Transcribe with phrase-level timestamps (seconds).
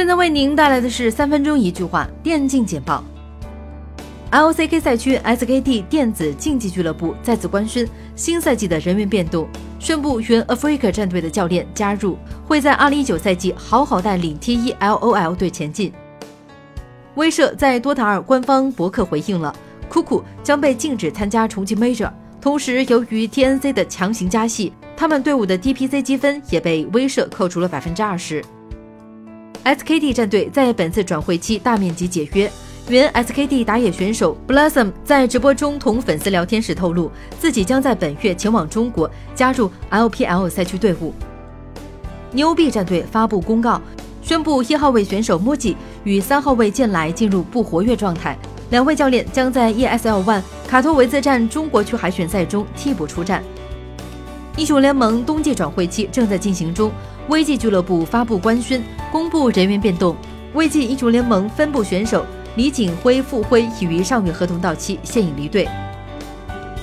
[0.00, 3.04] 现在为您带来的是三分钟一句话电竞简报。
[4.32, 9.46] LCK 赛区 SKT 电子竞技俱乐部再次官宣新赛季的人员变动，
[9.78, 12.16] 宣布原 Africa 战队的教练加入，
[12.46, 15.92] 会在2019赛季好好带领 T1 LOL 队前进。
[17.16, 19.54] 威社在多塔二官方博客回应了，
[19.90, 22.10] 酷酷将被禁止参加重庆 Major，
[22.40, 28.42] 同时由于 TNC 的强行加戏，他们队伍的 DPC 积分也被威社扣除了百分之二十。
[29.64, 32.50] SKT 战队在本次转会期大面积解约。
[32.88, 41.14] 原 SKT 打野选手 Blossom 在直播中同粉丝聊天时透露，自己将在本月前往中国加入 LPL 赛区队伍。
[42.32, 43.80] 牛币战队发布公告，
[44.22, 48.36] 宣布一号位选手 Moji 与三号位剑来进入不活跃状态，
[48.70, 53.42] 两位教练将在 ESL ONE 卡托维兹站中国区海选赛中替补出战。
[54.56, 56.90] 英雄联盟冬季转会期正在进行中
[57.30, 60.16] 微记俱乐部发布官宣，公布人员变动。
[60.52, 62.26] 微记英雄联盟分部选手。
[62.56, 65.68] 李景辉、傅辉已于上月合同到期，现已离队。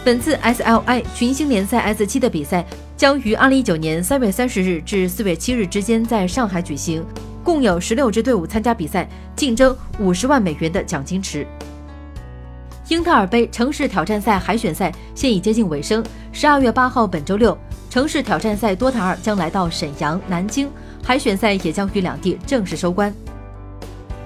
[0.06, 7.04] 本次 SLI 群星联赛 S 七的比赛将于二零一九年三月三十日至四月七日之间在上海举行，
[7.44, 11.46] 共有十六支队伍参加比赛，竞争五十万美元的奖金池。
[12.88, 17.56] 英特尔杯城市挑战赛海选赛现已接近尾声，十二月八号本周六，
[17.98, 20.70] 城市挑战赛多塔二将来到沈阳、南京，
[21.04, 23.12] 海选赛也将于两地正式收官。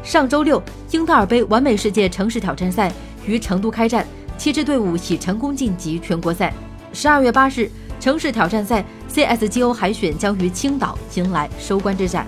[0.03, 2.91] 上周六，英特尔杯完美世界城市挑战赛
[3.25, 4.05] 于成都开战，
[4.37, 6.53] 七支队伍已成功晋级全国赛。
[6.91, 12.27] 十二月八日，城市挑战赛 CSGO 海选将于青岛迎来收官之战。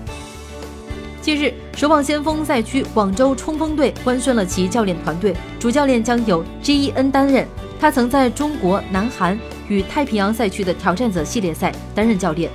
[1.20, 7.46] 近日，守望先锋赛区广州冲锋队官宣了其教练团队，主教练将由 G.E.N 担任，
[7.78, 12.50] 他曾在中国、南韩与太平洋赛区的挑战者系列赛担任教练。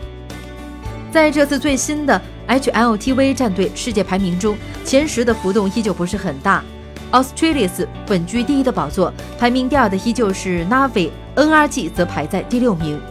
[1.11, 6.63] 在这次最新的 HLTV 战队世界排名中，前十的浮动依旧不是很大。
[7.11, 13.01] Australis 稳居第一的宝座，排名第二的依旧是 Navi，NRG 则排在第六名。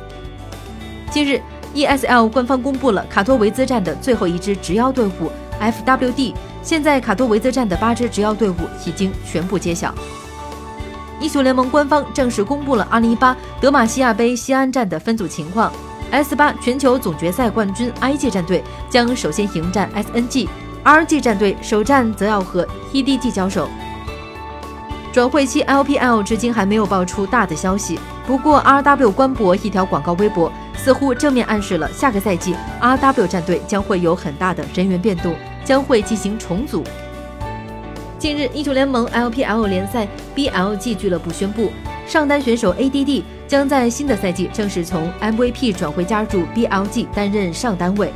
[1.11, 1.41] 近日
[1.75, 8.55] ，ESL 官方公布了卡托维兹站的最后一支直邀队伍 FWD，现在卡托维兹站的八支直邀队伍
[8.87, 9.93] 已经全部揭晓。
[11.21, 15.73] 英雄联盟官方正式公布了2018德玛西亚杯西安站的分组情况。
[16.11, 23.69] S 八全球总决赛冠军 IG 战队将首先迎战 SNG，RG 战队首战则要和 EDG 交手。
[25.13, 35.35] 转会期 LPL 至今还没有爆出大的消息，不过 RW 官博一条广告微博似乎正面暗示了下个赛季 RW 战队将会有很大的人员变动，
[35.65, 36.85] 将会进行重组。
[38.19, 41.71] 近日，英雄联盟 LPL 联赛 BLG 俱乐部宣布，
[42.05, 43.23] 上单选手 ADD。
[43.47, 48.13] 将在新的赛季正式从 MVP 转会加入 BLG，担任上单位。